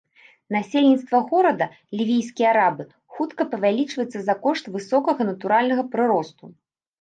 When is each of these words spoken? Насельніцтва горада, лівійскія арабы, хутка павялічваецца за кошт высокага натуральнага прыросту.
Насельніцтва 0.53 1.19
горада, 1.31 1.67
лівійскія 1.99 2.47
арабы, 2.53 2.85
хутка 3.17 3.47
павялічваецца 3.51 4.19
за 4.31 4.35
кошт 4.47 4.71
высокага 4.79 5.21
натуральнага 5.31 5.83
прыросту. 5.95 6.43